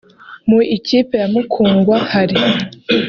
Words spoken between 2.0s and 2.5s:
hari